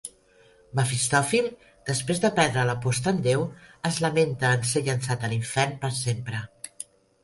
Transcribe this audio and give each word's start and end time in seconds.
Mefistòfil, 0.79 1.49
després 1.91 2.23
de 2.25 2.33
perdre 2.41 2.65
l'aposta 2.71 3.13
amb 3.13 3.23
Déu, 3.31 3.47
es 3.93 4.03
lamenta 4.09 4.53
en 4.59 4.69
ser 4.75 4.87
llançat 4.93 5.27
a 5.31 5.35
l'infern 5.37 5.81
per 5.87 5.97
sempre. 6.05 6.47